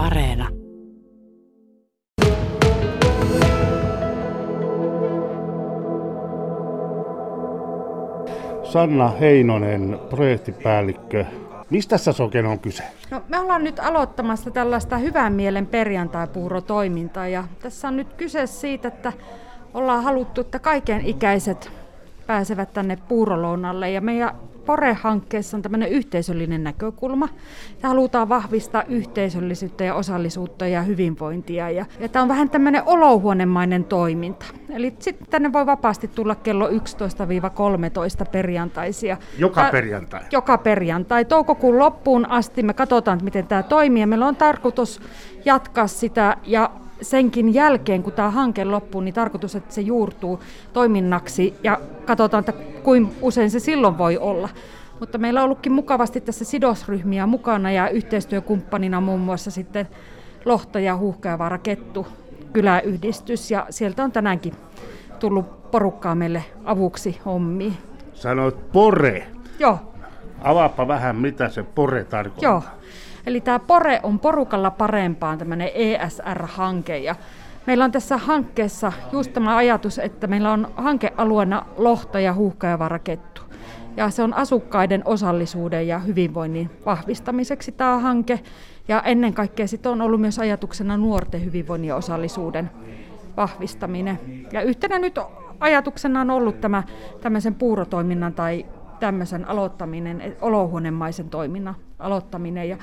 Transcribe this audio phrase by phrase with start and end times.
[0.00, 0.48] Areena.
[8.62, 11.24] Sanna Heinonen, projektipäällikkö.
[11.70, 12.82] Mistä tässä oikein on kyse?
[13.10, 18.88] No, me ollaan nyt aloittamassa tällaista hyvän mielen perjantai-puurotoimintaa ja tässä on nyt kyse siitä,
[18.88, 19.12] että
[19.74, 21.70] ollaan haluttu, että kaiken ikäiset
[22.26, 24.34] pääsevät tänne puurolounalle ja meidän
[24.66, 27.28] Pore-hankkeessa on tämmöinen yhteisöllinen näkökulma.
[27.82, 31.70] Ja halutaan vahvistaa yhteisöllisyyttä ja osallisuutta ja hyvinvointia.
[31.70, 34.46] Ja, ja tämä on vähän tämmöinen olohuonemainen toiminta.
[34.70, 36.72] Eli sitten tänne voi vapaasti tulla kello 11-13
[38.32, 39.16] perjantaisia.
[39.38, 40.20] Joka Tää, perjantai?
[40.32, 41.24] Joka perjantai.
[41.24, 44.00] Toukokuun loppuun asti me katsotaan, miten tämä toimii.
[44.00, 45.00] Ja meillä on tarkoitus
[45.44, 46.70] jatkaa sitä ja
[47.02, 50.40] senkin jälkeen, kun tämä hanke loppuu, niin tarkoitus, että se juurtuu
[50.72, 54.48] toiminnaksi ja katsotaan, että kuinka usein se silloin voi olla.
[55.00, 59.88] Mutta meillä on ollutkin mukavasti tässä sidosryhmiä mukana ja yhteistyökumppanina muun muassa sitten
[60.44, 62.06] Lohta ja Huuhkajavaara Kettu
[62.52, 64.54] kyläyhdistys ja sieltä on tänäänkin
[65.18, 67.76] tullut porukkaa meille avuksi hommiin.
[68.14, 69.26] Sanoit pore.
[69.58, 69.78] Joo.
[70.42, 72.50] Avaapa vähän, mitä se pore tarkoittaa.
[72.50, 72.62] Joo.
[73.30, 77.14] Eli tämä PORE on porukalla parempaan tämmöinen ESR-hanke ja
[77.66, 82.78] Meillä on tässä hankkeessa just tämä ajatus, että meillä on hankealueena lohta ja huuhka ja
[82.78, 83.42] varakettu.
[83.96, 88.40] Ja se on asukkaiden osallisuuden ja hyvinvoinnin vahvistamiseksi tämä hanke.
[88.88, 92.70] Ja ennen kaikkea sitten on ollut myös ajatuksena nuorten hyvinvoinnin ja osallisuuden
[93.36, 94.18] vahvistaminen.
[94.52, 95.18] Ja yhtenä nyt
[95.60, 96.82] ajatuksena on ollut tämä
[97.20, 98.66] tämmöisen puurotoiminnan tai
[99.00, 102.76] tämmöisen aloittaminen, olohuonemaisen toiminnan aloittaminen ja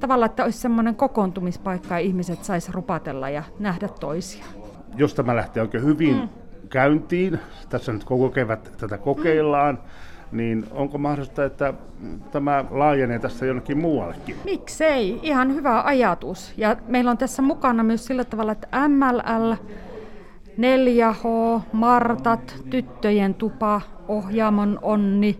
[0.00, 4.44] tavallaan, että olisi semmoinen kokoontumispaikka ja ihmiset saisi rupatella ja nähdä toisia.
[4.96, 6.28] Jos tämä lähtee oikein hyvin mm.
[6.68, 10.36] käyntiin, tässä nyt koko kevät tätä kokeillaan, mm.
[10.36, 11.74] niin onko mahdollista, että
[12.32, 14.36] tämä laajenee tässä jonnekin muuallekin?
[14.44, 15.20] Miksei?
[15.22, 16.52] Ihan hyvä ajatus.
[16.56, 19.54] Ja meillä on tässä mukana myös sillä tavalla, että MLL,
[20.58, 21.26] 4H,
[21.72, 25.38] Martat, Tyttöjen tupa, Ohjaamon onni,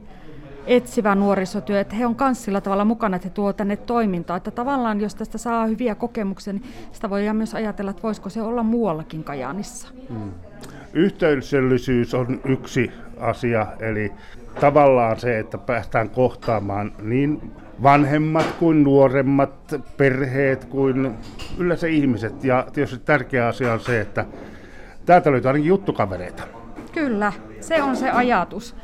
[0.67, 4.37] etsivä nuorisotyö, että he on myös sillä tavalla mukana, että he tuovat tänne toimintaa.
[4.37, 8.43] Että tavallaan jos tästä saa hyviä kokemuksia, niin sitä voidaan myös ajatella, että voisiko se
[8.43, 9.89] olla muuallakin Kajaanissa.
[10.09, 10.31] Hmm.
[10.93, 14.13] Yhteisöllisyys on yksi asia, eli
[14.61, 17.53] tavallaan se, että päästään kohtaamaan niin
[17.83, 21.15] vanhemmat kuin nuoremmat, perheet kuin
[21.59, 22.45] yleensä ihmiset.
[22.45, 24.25] Ja tietysti tärkeä asia on se, että
[25.07, 26.43] täältä löytyy ainakin juttukavereita.
[26.93, 28.77] Kyllä, se on se ajatus.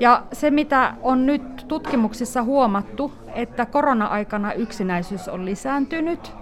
[0.00, 6.32] Ja se, mitä on nyt tutkimuksissa huomattu, että korona-aikana yksinäisyys on lisääntynyt.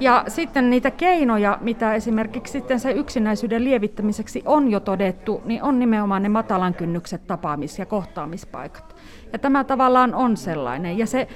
[0.00, 5.78] Ja sitten niitä keinoja, mitä esimerkiksi sitten se yksinäisyyden lievittämiseksi on jo todettu, niin on
[5.78, 8.96] nimenomaan ne matalan kynnykset tapaamis- ja kohtaamispaikat.
[9.32, 10.98] Ja tämä tavallaan on sellainen.
[10.98, 11.28] Ja se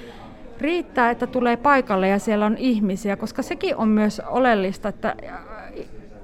[0.61, 5.15] riittää, että tulee paikalle ja siellä on ihmisiä, koska sekin on myös oleellista, että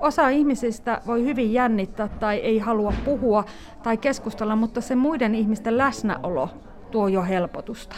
[0.01, 3.45] osa ihmisistä voi hyvin jännittää tai ei halua puhua
[3.83, 6.49] tai keskustella, mutta se muiden ihmisten läsnäolo
[6.91, 7.95] tuo jo helpotusta.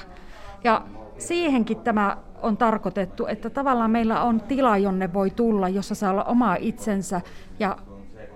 [0.64, 0.82] Ja
[1.18, 6.24] siihenkin tämä on tarkoitettu, että tavallaan meillä on tila, jonne voi tulla, jossa saa olla
[6.24, 7.22] oma itsensä
[7.60, 7.78] ja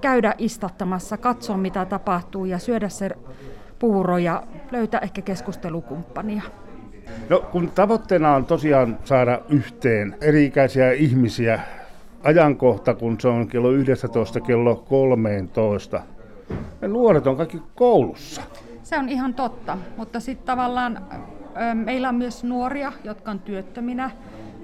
[0.01, 3.09] käydä istattamassa, katsoa mitä tapahtuu ja syödä se
[3.79, 6.41] puuro ja löytää ehkä keskustelukumppania.
[7.29, 11.59] No kun tavoitteena on tosiaan saada yhteen eri-ikäisiä ihmisiä
[12.23, 16.01] ajankohta, kun se on kello 11 kello 13.
[16.81, 18.41] Ja nuoret on kaikki koulussa.
[18.83, 21.01] Se on ihan totta, mutta sitten tavallaan
[21.73, 24.11] meillä on myös nuoria, jotka on työttöminä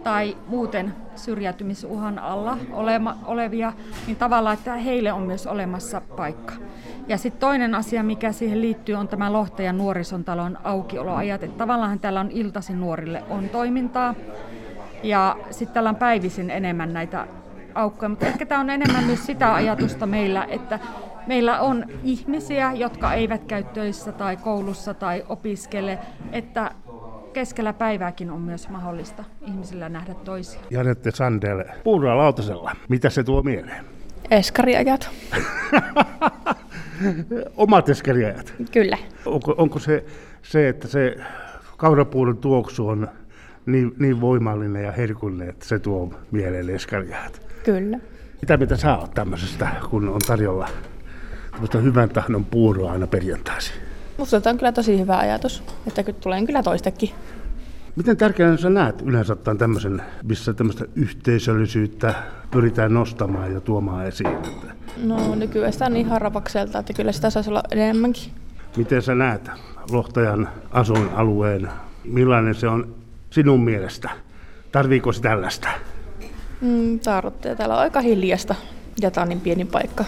[0.04, 3.74] tai muuten syrjäytymisuhan alla olema, olevia,
[4.08, 6.54] niin tavallaan, että heille on myös olemassa paikka.
[7.08, 11.44] Ja sitten toinen asia, mikä siihen liittyy, on tämä Lohtajan nuorison talon aukioloajat.
[11.44, 14.16] Että tavallaan täällä on iltaisin nuorille on toimintaa.
[15.04, 17.28] Ja sitten täällä on päivisin enemmän näitä
[17.76, 20.80] aukkoja, mutta ehkä tämä on enemmän myös sitä ajatusta meillä, että
[21.28, 26.00] meillä on ihmisiä, jotka eivät käy töissä tai koulussa tai opiskele,
[26.32, 26.72] että
[27.34, 30.62] keskellä päivääkin on myös mahdollista ihmisillä nähdä toisia.
[30.70, 33.86] Janette Sandel, puuroa lautasella, mitä se tuo mieleen?
[34.32, 35.10] Eskariajat.
[37.58, 38.54] Omat eskariajat?
[38.72, 38.98] Kyllä.
[39.26, 40.06] Onko, onko se,
[40.42, 41.16] se, että se
[41.78, 43.08] kaurapuuron tuoksu on
[43.66, 47.42] niin, niin voimallinen ja herkullinen, että se tuo mieleen eskariajat?
[47.64, 48.00] Kyllä.
[48.42, 50.70] Mitä mitä sä oot tämmöisestä, kun on tarjolla
[51.52, 53.74] tämmöistä hyvän tahdon puuroa aina perjantaisin?
[54.18, 57.10] Musta tämä on kyllä tosi hyvä ajatus, että tulen kyllä toistekin.
[57.96, 62.14] Miten tärkeänä sä näet yleensä ottaen tämmöisen, missä tämmöistä yhteisöllisyyttä
[62.52, 64.38] pyritään nostamaan ja tuomaan esiin?
[65.04, 68.32] No nykyään sitä on niin harrapakselta, että kyllä sitä saisi olla enemmänkin.
[68.78, 69.50] Miten sä näet
[69.92, 71.70] Lohtajan asuinalueen?
[72.04, 72.96] Millainen se on
[73.34, 74.10] sinun mielestä?
[74.72, 75.70] Tarviiko se tällaista?
[76.62, 77.56] Mm, tarvitsee.
[77.56, 78.56] Täällä on aika hiljasta
[79.02, 80.06] ja tämä on niin pieni paikka.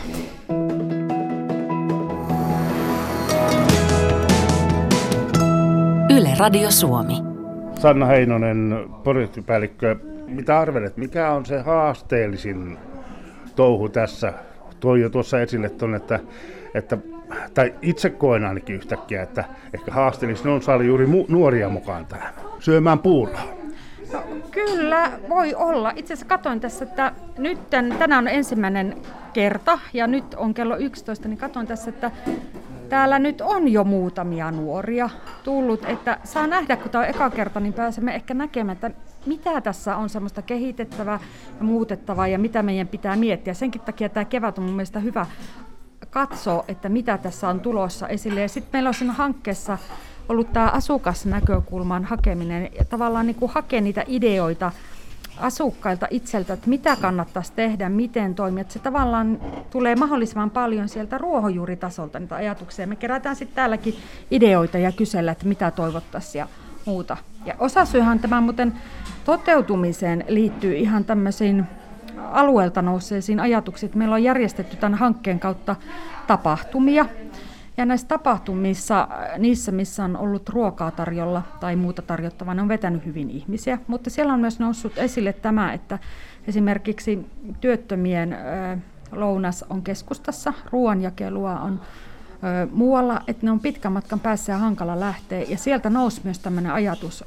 [6.10, 7.13] Yle Radio Suomi.
[7.80, 9.95] Sanna Heinonen, projektipäällikkö,
[10.27, 12.77] mitä arvelet, mikä on se haasteellisin
[13.56, 14.33] touhu tässä?
[14.80, 16.19] Toi jo tuossa esille tuon, että,
[16.74, 16.98] että
[17.54, 19.44] tai itse koen ainakin yhtäkkiä, että
[19.74, 23.42] ehkä haasteellisin on saada juuri mu- nuoria mukaan tähän syömään puuroa.
[24.13, 25.92] No, kyllä, voi olla.
[25.96, 28.96] Itse asiassa katsoin tässä, että nyt tänään on ensimmäinen
[29.34, 32.12] kerta ja nyt on kello 11, niin katsoin tässä, että
[32.90, 35.10] täällä nyt on jo muutamia nuoria
[35.44, 38.92] tullut, että saa nähdä, kun tämä on eka kerta, niin pääsemme ehkä näkemään, että
[39.25, 41.19] mitä tässä on semmoista kehitettävää
[41.60, 43.54] ja muutettavaa ja mitä meidän pitää miettiä.
[43.54, 45.25] Senkin takia tämä kevät on mun mielestä hyvä
[46.10, 48.42] katsoa, että mitä tässä on tulossa esille.
[48.42, 49.78] Ja sitten meillä on siinä hankkeessa
[50.30, 54.72] ollut tämä asukasnäkökulman hakeminen ja tavallaan niin kuin hakea niitä ideoita
[55.38, 58.62] asukkailta itseltä, että mitä kannattaisi tehdä, miten toimia.
[58.62, 62.88] Että se tavallaan tulee mahdollisimman paljon sieltä ruohonjuuritasolta niitä ajatuksia.
[62.88, 63.95] Me kerätään sitten täälläkin
[64.31, 66.48] ideoita ja kysellä, että mitä toivottaisiin ja
[66.86, 67.18] muuta.
[67.45, 68.74] Ja osasyyhän tämä muuten
[69.25, 71.66] toteutumiseen liittyy ihan tämmöisiin
[72.31, 73.92] alueelta nousseisiin ajatuksiin.
[73.95, 75.75] Meillä on järjestetty tämän hankkeen kautta
[76.27, 77.06] tapahtumia,
[77.77, 79.07] ja näissä tapahtumissa,
[79.38, 83.80] niissä missä on ollut ruokaa tarjolla tai muuta tarjottavaa, ne on vetänyt hyvin ihmisiä.
[83.88, 86.00] Mutta siellä on myös noussut esille tämä, että
[86.48, 87.25] esimerkiksi
[87.62, 88.38] työttömien
[89.12, 91.81] lounas on keskustassa, ruoanjakelua on
[92.72, 95.45] muualla, että ne on pitkän matkan päässä ja hankala lähteä.
[95.50, 97.24] Ja sieltä nousi myös tämmöinen ajatus,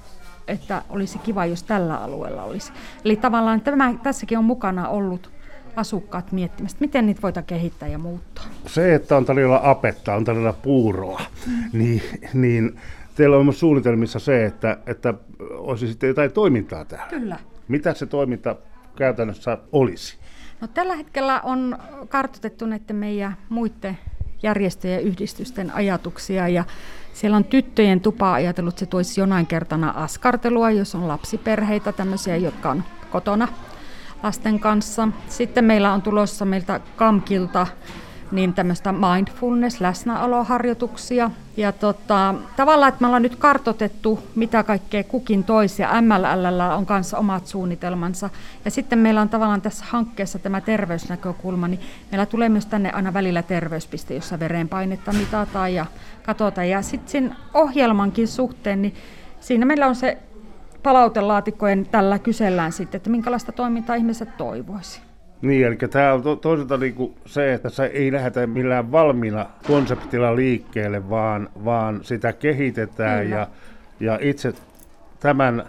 [0.48, 2.72] että olisi kiva, jos tällä alueella olisi.
[3.04, 5.37] Eli tavallaan tämä, tässäkin on mukana ollut
[5.78, 8.44] asukkaat miettimään, miten niitä voidaan kehittää ja muuttaa.
[8.66, 11.78] Se, että on tarjolla apetta, on tarjolla puuroa, mm.
[11.78, 12.02] niin,
[12.34, 12.80] niin
[13.14, 15.14] teillä on myös suunnitelmissa se, että, että
[15.50, 17.06] olisi sitten jotain toimintaa täällä.
[17.10, 17.38] Kyllä.
[17.68, 18.56] Mitä se toiminta
[18.96, 20.18] käytännössä olisi?
[20.60, 21.78] No, tällä hetkellä on
[22.08, 23.98] kartoitettu näiden meidän muiden
[24.42, 26.64] järjestöjen ja yhdistysten ajatuksia ja
[27.12, 32.36] siellä on tyttöjen tupa ajatellut, että se toisi jonain kertana askartelua, jos on lapsiperheitä, tämmöisiä,
[32.36, 33.48] jotka on kotona
[34.22, 35.08] lasten kanssa.
[35.28, 37.66] Sitten meillä on tulossa meiltä KAMKilta
[38.32, 41.30] niin tämmöistä mindfulness-läsnäoloharjoituksia.
[41.56, 46.86] Ja tota, tavallaan, että me ollaan nyt kartotettu, mitä kaikkea kukin toisi, ja MLL on
[46.86, 48.30] kanssa omat suunnitelmansa.
[48.64, 51.80] Ja sitten meillä on tavallaan tässä hankkeessa tämä terveysnäkökulma, niin
[52.10, 55.86] meillä tulee myös tänne aina välillä terveyspiste, jossa verenpainetta mitataan ja
[56.22, 56.68] katsotaan.
[56.68, 58.94] Ja sitten sen ohjelmankin suhteen, niin
[59.40, 60.18] siinä meillä on se
[60.82, 65.00] palautelaatikkojen tällä kysellään sitten, että minkälaista toimintaa ihmiset toivoisi.
[65.42, 70.36] Niin, eli tämä on to- toisaalta niinku se, että se ei lähdetä millään valmiina konseptilla
[70.36, 73.46] liikkeelle, vaan, vaan sitä kehitetään ja,
[74.00, 74.52] ja itse
[75.20, 75.64] tämän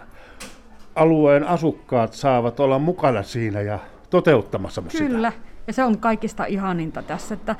[0.94, 3.78] alueen asukkaat saavat olla mukana siinä ja
[4.10, 4.92] toteuttamassa Kyllä.
[4.92, 5.04] sitä.
[5.04, 5.32] Kyllä,
[5.66, 7.56] ja se on kaikista ihaninta tässä, että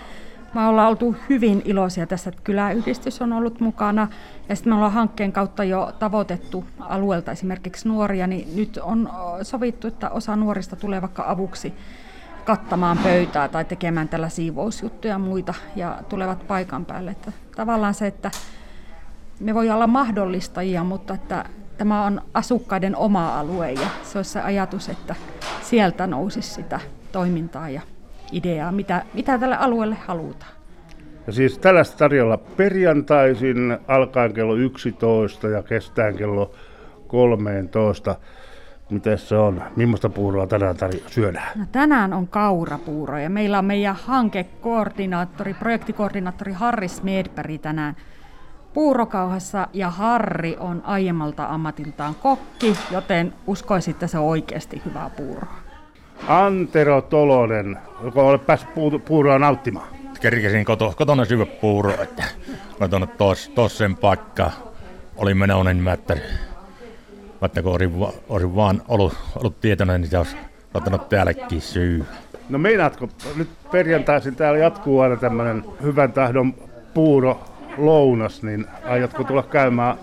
[0.54, 4.08] me ollaan oltu hyvin iloisia tässä, että kyläyhdistys on ollut mukana
[4.48, 9.10] ja sitten me ollaan hankkeen kautta jo tavoitettu alueelta esimerkiksi nuoria, niin nyt on
[9.42, 11.74] sovittu, että osa nuorista tulee vaikka avuksi
[12.44, 17.10] kattamaan pöytää tai tekemään tällä siivousjuttuja ja muita ja tulevat paikan päälle.
[17.10, 18.30] Että tavallaan se, että
[19.40, 21.44] me voi olla mahdollistajia, mutta että
[21.78, 25.14] tämä on asukkaiden oma alue ja se olisi se ajatus, että
[25.62, 26.80] sieltä nousisi sitä
[27.12, 27.80] toimintaa ja
[28.32, 30.52] ideaa, mitä, mitä tälle alueelle halutaan.
[31.26, 36.50] Ja siis tällaista tarjolla perjantaisin alkaen kello 11 ja kestään kello
[37.06, 38.16] 13.
[38.90, 39.62] Miten se on?
[39.76, 41.58] Millaista puuroa tänään tarjo- syödään?
[41.58, 47.96] No, tänään on kaurapuuro ja meillä on meidän hankekoordinaattori, projektikoordinaattori Harri Smedberg tänään
[48.74, 55.69] puurokauhassa ja Harri on aiemmalta ammatiltaan kokki, joten uskoisin, että se on oikeasti hyvää puuroa.
[56.28, 58.70] Antero Tolonen, joka olet päässyt
[59.04, 59.88] puuroa nauttimaan.
[60.20, 62.24] Kerkesin koto, kotona syvä puuro, että
[62.84, 64.50] että tos, tos sen paikka
[65.16, 66.16] oli menoinen, niin mä, että,
[67.42, 67.92] että kun olisin,
[68.28, 70.36] olisin vaan ollut, ollut tietoinen, niin se olisi
[70.74, 72.04] ottanut täällekin syy.
[72.48, 76.54] No meinaatko, nyt perjantaisin täällä jatkuu aina tämmöinen hyvän tahdon
[76.94, 77.40] puuro
[77.76, 79.96] lounas, niin aiotko tulla käymään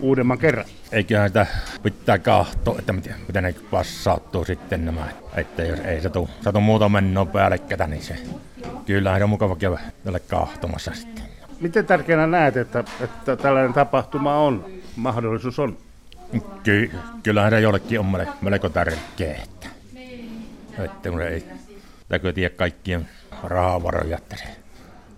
[0.00, 0.64] uudemman kerran?
[0.92, 1.46] Eiköhän sitä
[1.82, 5.08] pitää kahtoa, että miten, miten ne passauttuu sitten nämä.
[5.36, 8.18] Että jos ei satu, satu muuta mennä päällekkätä, niin se
[8.86, 11.24] kyllähän se on mukava käydä tälle kahtomassa sitten.
[11.60, 15.78] Miten tärkeänä näet, että, että tällainen tapahtuma on, mahdollisuus on?
[16.62, 16.90] Ky,
[17.22, 19.42] kyllähän se jollekin on melko tärkeää.
[19.42, 19.66] Että,
[20.84, 21.44] että kun ei
[22.08, 23.08] täytyy tiedä kaikkien
[23.42, 24.44] rahavaroja, että se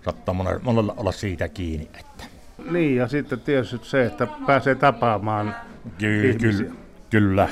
[0.03, 1.89] saattaa monella olla siitä kiinni.
[1.99, 2.34] Että.
[2.71, 5.55] Niin, ja sitten tietysti se, että pääsee tapaamaan
[5.97, 6.71] Ky- ihmisiä.
[7.09, 7.49] Kyllä,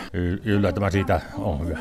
[0.71, 1.77] tämä siitä on hyvä.